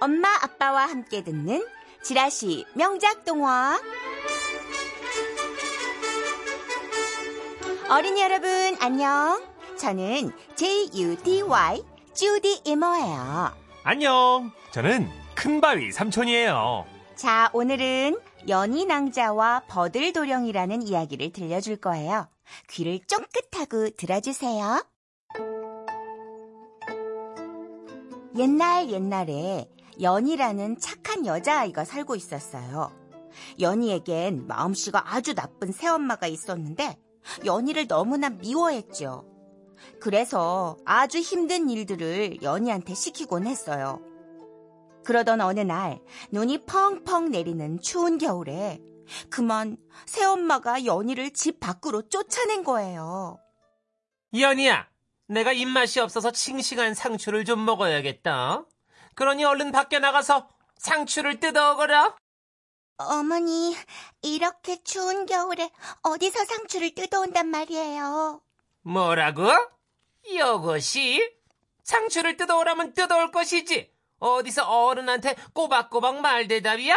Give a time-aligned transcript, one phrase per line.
[0.00, 1.66] 엄마 아빠와 함께 듣는
[2.02, 3.80] 지라시 명작 동화.
[7.90, 9.42] 어린이 여러분 안녕.
[9.76, 11.82] 저는 J-U-D-Y
[12.14, 13.52] 주디 이모예요.
[13.82, 14.52] 안녕.
[14.70, 16.84] 저는 큰바위 삼촌이에요.
[17.16, 22.28] 자 오늘은 연희 낭자와 버들도령이라는 이야기를 들려줄 거예요.
[22.70, 24.84] 귀를 쫑긋하고 들어주세요.
[28.36, 29.68] 옛날 옛날에
[30.00, 32.92] 연희라는 착한 여자아이가 살고 있었어요.
[33.60, 36.98] 연희에겐 마음씨가 아주 나쁜 새엄마가 있었는데
[37.44, 39.24] 연희를 너무나 미워했죠.
[40.00, 44.00] 그래서 아주 힘든 일들을 연희한테 시키곤 했어요.
[45.04, 46.00] 그러던 어느 날
[46.32, 48.80] 눈이 펑펑 내리는 추운 겨울에
[49.30, 49.76] 그만
[50.06, 53.38] 새엄마가 연희를 집 밖으로 쫓아낸 거예요.
[54.38, 54.88] 연희야,
[55.28, 58.66] 내가 입맛이 없어서 싱싱한 상추를 좀 먹어야겠다.
[59.18, 62.14] 그러니 얼른 밖에 나가서 상추를 뜯어오거라.
[62.98, 63.76] 어머니,
[64.22, 68.40] 이렇게 추운 겨울에 어디서 상추를 뜯어온단 말이에요.
[68.82, 69.42] 뭐라고?
[70.24, 71.34] 이것이?
[71.82, 73.92] 상추를 뜯어오라면 뜯어올 것이지.
[74.20, 76.94] 어디서 어른한테 꼬박꼬박 말대답이야?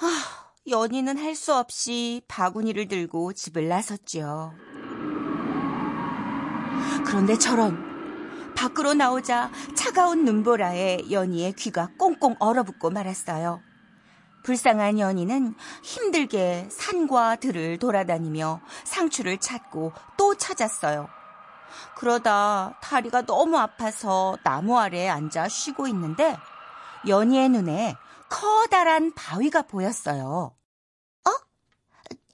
[0.00, 4.54] 아, 연희는 할 수 없이 바구니를 들고 집을 나섰지요.
[7.06, 7.93] 그런데 저런
[8.56, 13.60] 밖으로 나오자 차가운 눈보라에 연희의 귀가 꽁꽁 얼어붙고 말았어요.
[14.44, 21.08] 불쌍한 연희는 힘들게 산과 들을 돌아다니며 상추를 찾고 또 찾았어요.
[21.96, 26.36] 그러다 다리가 너무 아파서 나무 아래에 앉아 쉬고 있는데
[27.08, 27.96] 연희의 눈에
[28.28, 30.54] 커다란 바위가 보였어요.
[31.26, 31.30] 어?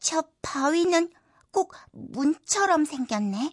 [0.00, 1.12] 저 바위는
[1.52, 3.52] 꼭 문처럼 생겼네.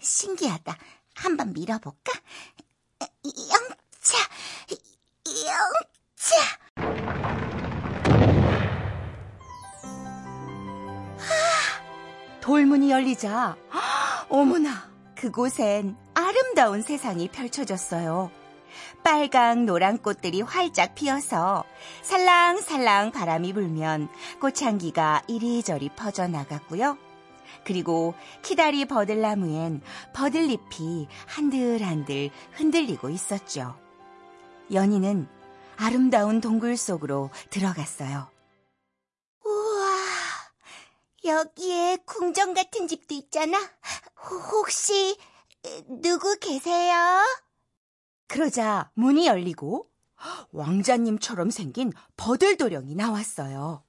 [0.00, 0.76] 신기하다.
[1.16, 2.12] 한번 밀어볼까?
[3.24, 4.18] 영차,
[5.26, 6.36] 영차.
[12.40, 13.56] 돌문이 열리자,
[14.28, 18.30] 어머나, 그곳엔 아름다운 세상이 펼쳐졌어요.
[19.02, 21.64] 빨강 노란 꽃들이 활짝 피어서
[22.02, 24.08] 살랑살랑 바람이 불면
[24.40, 27.05] 꽃향기가 이리저리 퍼져나갔고요.
[27.64, 29.82] 그리고 키다리 버들나무엔
[30.14, 33.78] 버들잎이 한들한들 흔들리고 있었죠.
[34.72, 35.28] 연희는
[35.76, 38.30] 아름다운 동굴 속으로 들어갔어요.
[39.44, 39.96] 우와,
[41.24, 43.58] 여기에 궁전 같은 집도 있잖아.
[44.52, 45.16] 혹시
[46.00, 46.94] 누구 계세요?
[48.28, 49.88] 그러자 문이 열리고
[50.52, 53.84] 왕자님처럼 생긴 버들도령이 나왔어요.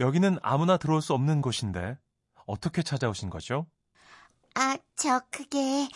[0.00, 1.98] 여기는 아무나 들어올 수 없는 곳인데
[2.46, 3.66] 어떻게 찾아오신 거죠?
[4.54, 5.88] 아, 저 그게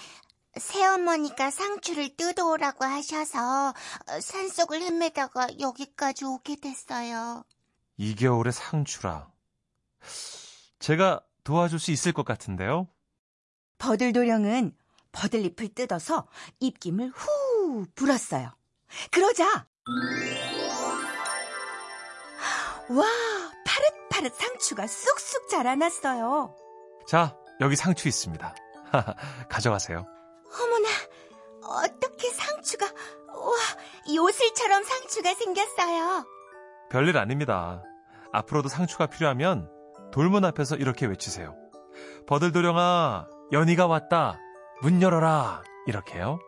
[0.57, 3.75] 새어머니가 상추를 뜯어오라고 하셔서
[4.23, 7.45] 산속을 헤매다가 여기까지 오게 됐어요.
[7.99, 9.31] 이 겨울에 상추라.
[10.79, 12.89] 제가 도와줄 수 있을 것 같은데요?
[13.79, 14.75] 버들도령은
[15.13, 16.27] 버들잎을 뜯어서
[16.61, 18.53] 입김을 후 불었어요.
[19.11, 19.67] 그러자
[22.89, 23.05] 와
[23.65, 26.57] 파릇 파릇 상추가 쑥쑥 자라났어요.
[27.07, 28.55] 자, 여기 상추 있습니다.
[29.51, 30.07] 가져가세요.
[30.59, 30.89] 어머나
[31.85, 36.25] 어떻게 상추가 와 요술처럼 상추가 생겼어요.
[36.91, 37.83] 별일 아닙니다.
[38.33, 39.69] 앞으로도 상추가 필요하면
[40.13, 41.55] 돌문 앞에서 이렇게 외치세요.
[42.27, 44.39] 버들도령아, 연희가 왔다.
[44.81, 45.63] 문 열어라.
[45.87, 46.39] 이렇게요.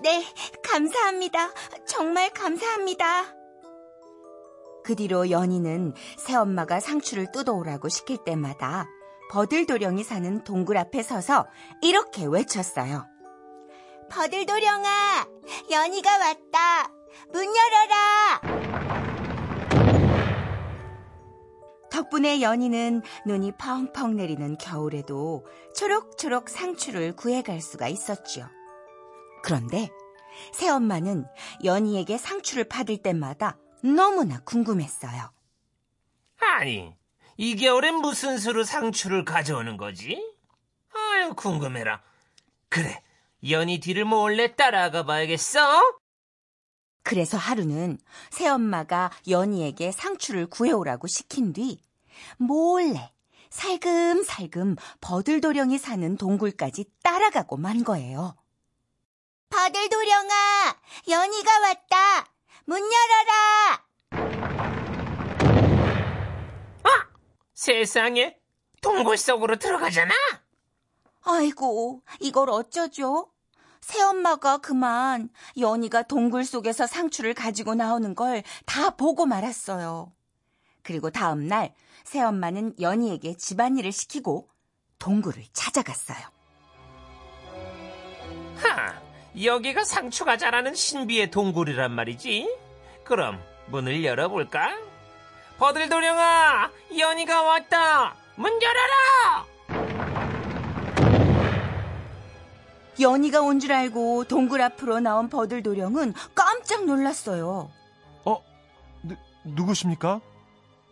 [0.00, 0.24] 네,
[0.62, 1.50] 감사합니다.
[1.86, 3.34] 정말 감사합니다.
[4.84, 8.86] 그 뒤로 연희는 새엄마가 상추를 뜯어오라고 시킬 때마다
[9.30, 11.46] 버들도령이 사는 동굴 앞에 서서
[11.82, 13.06] 이렇게 외쳤어요.
[14.10, 15.26] 버들도령아,
[15.70, 16.92] 연희가 왔다.
[17.32, 18.40] 문 열어라.
[21.90, 28.46] 덕분에 연희는 눈이 펑펑 내리는 겨울에도 초록초록 상추를 구해갈 수가 있었죠.
[29.42, 29.88] 그런데
[30.52, 31.24] 새엄마는
[31.62, 33.56] 연희에게 상추를 받을 때마다
[33.94, 35.30] 너무나 궁금했어요.
[36.40, 36.96] 아니,
[37.36, 40.34] 이 겨울엔 무슨 수로 상추를 가져오는 거지?
[40.94, 42.02] 아유, 궁금해라.
[42.70, 43.02] 그래,
[43.48, 45.82] 연희 뒤를 몰래 따라가 봐야겠어?
[47.02, 47.98] 그래서 하루는
[48.30, 51.78] 새엄마가 연희에게 상추를 구해오라고 시킨 뒤
[52.38, 53.12] 몰래
[53.50, 58.34] 살금살금 버들도령이 사는 동굴까지 따라가고 만 거예요.
[59.50, 62.33] 버들도령아, 연희가 왔다.
[62.66, 63.84] 문 열어라.
[67.56, 68.36] 세상에,
[68.82, 70.12] 동굴 속으로 들어가잖아?
[71.22, 73.30] 아이고, 이걸 어쩌죠?
[73.80, 80.12] 새엄마가 그만 연희가 동굴 속에서 상추를 가지고 나오는 걸 다 보고 말았어요.
[80.82, 81.74] 그리고 다음 날
[82.04, 84.50] 새엄마는 연희에게 집안일을 시키고
[84.98, 86.18] 동굴을 찾아갔어요.
[88.56, 89.00] 하,
[89.42, 92.48] 여기가 상추가 자라는 신비의 동굴이란 말이지.
[93.04, 94.76] 그럼 문을 열어볼까?
[95.58, 98.14] 버들도령아, 연희가 왔다.
[98.36, 99.46] 문 열어라.
[103.00, 107.70] 연희가 온 줄 알고 동굴 앞으로 나온 버들도령은 깜짝 놀랐어요.
[108.24, 108.44] 어?
[109.02, 110.20] 누, 누구십니까?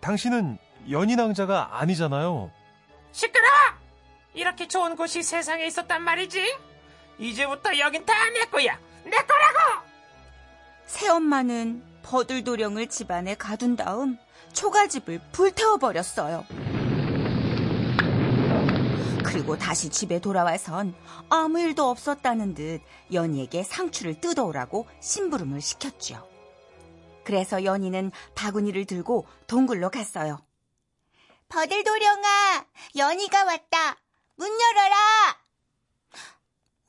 [0.01, 0.59] 당신은
[0.91, 2.51] 연인왕자가 아니잖아요.
[3.13, 3.47] 시끄러!
[4.35, 6.57] 이렇게 좋은 곳이 세상에 있었단 말이지.
[7.19, 8.79] 이제부터 여긴 다 내 거야.
[9.05, 9.83] 내 거라고.
[10.87, 14.19] 새엄마는 버들도령을 집안에 가둔 다음
[14.53, 16.45] 초가집을 불태워버렸어요.
[19.25, 20.95] 그리고 다시 집에 돌아와선
[21.31, 22.81] 아무 일도 없었다는 듯
[23.13, 26.29] 연희에게 상추를 뜯어오라고 심부름을 시켰죠.
[27.25, 30.39] 그래서 연희는 바구니를 들고 동굴로 갔어요.
[31.49, 32.67] 버들도령아,
[32.97, 33.97] 연희가 왔다.
[34.37, 35.42] 문 열어라.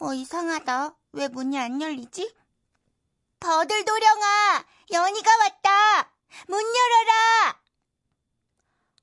[0.04, 0.98] 어, 이상하다.
[1.14, 2.36] 왜 문이 안 열리지?
[3.40, 6.12] 버들 도령아, 연희가 왔다.
[6.50, 7.62] 문 열어라.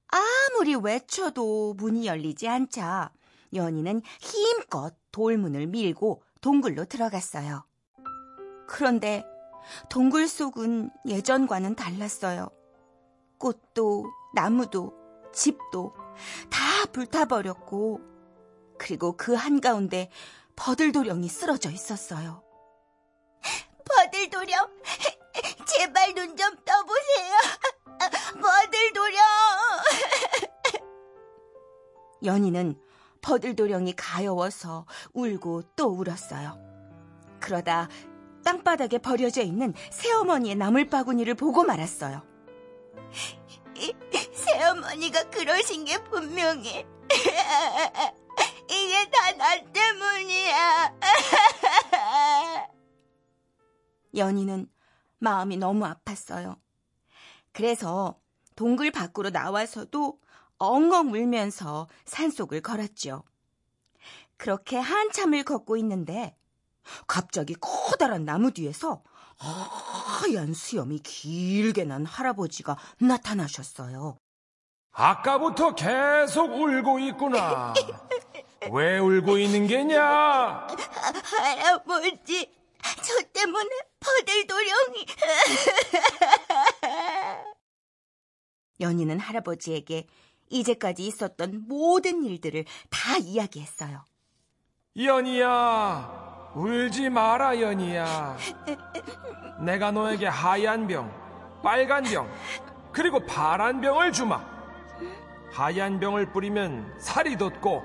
[0.08, 3.12] 아무리 외쳐도 문이 열리지 않자
[3.54, 7.64] 연희는 힘껏 돌문을 밀고 동굴로 들어갔어요.
[8.68, 9.24] 그런데
[9.88, 12.50] 동굴 속은 예전과는 달랐어요.
[13.38, 14.04] 꽃도
[14.34, 14.92] 나무도
[15.32, 15.94] 집도
[16.50, 18.00] 다 불타버렸고
[18.76, 20.10] 그리고 그 한가운데
[20.60, 22.42] 버들도령이 쓰러져 있었어요.
[23.88, 24.68] 버들도령,
[25.66, 27.34] 제발 눈 좀 떠보세요.
[28.34, 29.20] 버들도령.
[32.24, 32.78] 연희는
[33.22, 34.84] 버들도령이 가여워서
[35.14, 36.58] 울고 또 울었어요.
[37.40, 37.88] 그러다
[38.44, 42.22] 땅바닥에 버려져 있는 새어머니의 나물바구니를 보고 말았어요.
[44.34, 46.86] 새어머니가 그러신 게 분명해.
[48.70, 50.94] 이게 다 나 때문이야.
[54.14, 54.68] 연희는
[55.18, 56.58] 마음이 너무 아팠어요.
[57.52, 58.18] 그래서
[58.56, 60.18] 동굴 밖으로 나와서도
[60.58, 63.22] 엉엉 울면서 산속을 걸었죠.
[64.36, 66.36] 그렇게 한참을 걷고 있는데
[67.06, 69.02] 갑자기 커다란 나무 뒤에서
[69.36, 74.18] 하얀 수염이 길게 난 할아버지가 나타나셨어요.
[74.92, 77.72] 아까부터 계속 울고 있구나.
[78.68, 80.66] 왜 울고 있는 게냐?
[81.24, 82.52] 할아버지,
[83.02, 83.70] 저 때문에
[84.00, 85.06] 버들도령이.
[88.80, 90.06] 연희는 할아버지에게
[90.50, 94.04] 이제까지 있었던 모든 일들을 다 이야기했어요.
[94.96, 98.36] 연희야, 울지 마라, 연희야.
[99.64, 101.10] 내가 너에게 하얀 병,
[101.62, 102.30] 빨간 병,
[102.92, 104.44] 그리고 파란 병을 주마.
[105.52, 107.82] 하얀 병을 뿌리면 살이 돋고,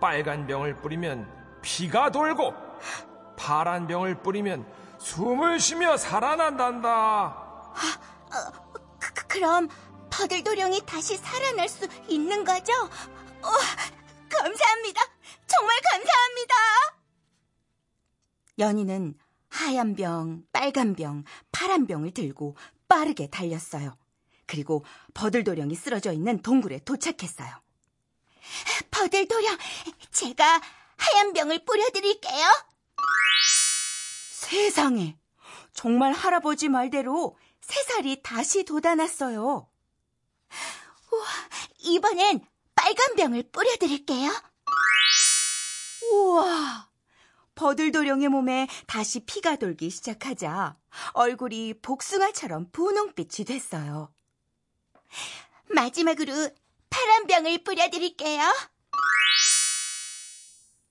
[0.00, 1.28] 빨간 병을 뿌리면
[1.62, 2.54] 피가 돌고,
[3.36, 4.66] 파란 병을 뿌리면
[4.98, 7.72] 숨을 쉬며 살아난단다.
[8.98, 9.68] 그, 그, 그럼
[10.10, 12.72] 버들도령이 다시 살아날 수 있는 거죠?
[12.72, 13.50] 어,
[14.28, 15.00] 감사합니다.
[15.46, 16.54] 정말 감사합니다.
[18.58, 19.14] 연희는
[19.48, 22.56] 하얀 병, 빨간 병, 파란 병을 들고
[22.88, 23.96] 빠르게 달렸어요.
[24.46, 27.65] 그리고 버들도령이 쓰러져 있는 동굴에 도착했어요.
[28.90, 29.56] 버들 도령,
[30.12, 30.60] 제가
[30.96, 32.46] 하얀 병을 뿌려드릴게요.
[34.30, 35.18] 세상에,
[35.72, 39.68] 정말 할아버지 말대로 새 살이 다시 돋아났어요.
[41.12, 41.26] 우와,
[41.80, 44.30] 이번엔 빨간 병을 뿌려드릴게요.
[46.12, 46.88] 우와,
[47.54, 50.76] 버들 도령의 몸에 다시 피가 돌기 시작하자
[51.12, 54.12] 얼굴이 복숭아처럼 분홍빛이 됐어요.
[55.68, 56.50] 마지막으로
[56.96, 58.42] 파란 병을 뿌려드릴게요.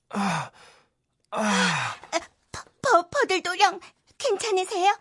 [0.09, 0.51] 아,
[1.31, 1.95] 아,
[2.83, 3.79] 버, 버들도령,
[4.19, 4.95] 괜찮으세요?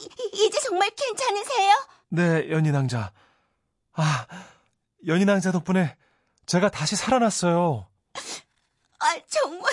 [0.00, 1.74] 이, 이제 정말 괜찮으세요?
[2.08, 3.12] 네, 연인왕자.
[3.92, 4.26] 아,
[5.06, 5.96] 연인왕자 덕분에
[6.46, 7.88] 제가 다시 살아났어요.
[8.98, 9.72] 아, 정말,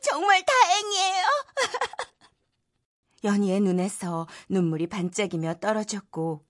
[0.00, 1.24] 정말 다행이에요.
[3.24, 6.46] 연희의 눈에서 눈물이 반짝이며 떨어졌고,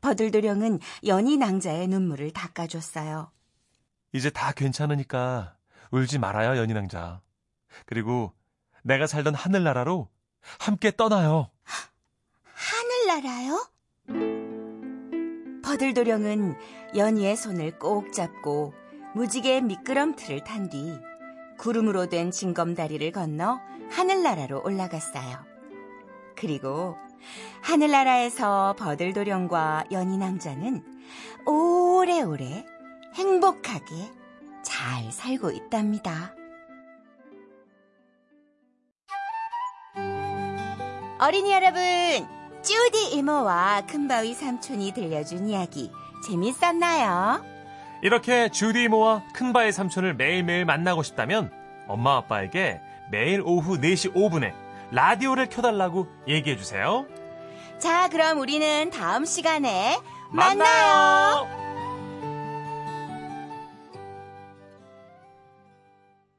[0.00, 3.30] 버들도령은 연희 낭자의 눈물을 닦아줬어요.
[4.12, 5.56] 이제 다 괜찮으니까
[5.90, 7.20] 울지 말아요, 연인왕자.
[7.86, 8.32] 그리고
[8.82, 10.08] 내가 살던 하늘나라로
[10.58, 11.50] 함께 떠나요.
[12.54, 13.68] 하늘나라요?
[15.62, 16.56] 버들도령은
[16.96, 18.74] 연희의 손을 꼭 잡고
[19.14, 20.98] 무지개 미끄럼틀을 탄 뒤
[21.58, 25.44] 구름으로 된 징검다리를 건너 하늘나라로 올라갔어요.
[26.36, 26.96] 그리고
[27.62, 30.82] 하늘나라에서 버들도령과 연인왕자는
[31.46, 32.64] 오래오래
[33.14, 34.10] 행복하게
[34.62, 36.34] 잘 살고 있답니다.
[41.18, 41.82] 어린이 여러분,
[42.62, 45.90] 쭈디 이모와 큰바위 삼촌이 들려준 이야기
[46.26, 47.44] 재밌었나요?
[48.02, 51.52] 이렇게 주디 이모와 큰바의 삼촌을 매일매일 만나고 싶다면
[51.88, 54.54] 엄마 아빠에게 매일 오후 4시 5분에
[54.92, 57.06] 라디오를 켜달라고 얘기해 주세요.
[57.78, 59.98] 자, 그럼 우리는 다음 시간에
[60.30, 60.58] 만나요.
[60.58, 61.59] 만나요.